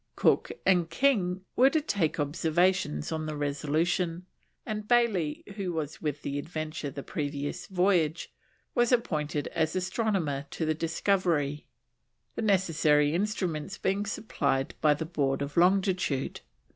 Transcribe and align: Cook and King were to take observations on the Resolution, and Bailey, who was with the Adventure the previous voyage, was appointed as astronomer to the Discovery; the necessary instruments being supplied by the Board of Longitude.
Cook 0.15 0.51
and 0.65 0.89
King 0.89 1.41
were 1.55 1.69
to 1.69 1.79
take 1.79 2.19
observations 2.19 3.11
on 3.11 3.27
the 3.27 3.35
Resolution, 3.35 4.25
and 4.65 4.87
Bailey, 4.87 5.43
who 5.57 5.73
was 5.73 6.01
with 6.01 6.23
the 6.23 6.39
Adventure 6.39 6.89
the 6.89 7.03
previous 7.03 7.67
voyage, 7.67 8.33
was 8.73 8.91
appointed 8.91 9.45
as 9.49 9.75
astronomer 9.75 10.47
to 10.49 10.65
the 10.65 10.73
Discovery; 10.73 11.67
the 12.33 12.41
necessary 12.41 13.13
instruments 13.13 13.77
being 13.77 14.07
supplied 14.07 14.73
by 14.81 14.95
the 14.95 15.05
Board 15.05 15.43
of 15.43 15.55
Longitude. 15.55 16.41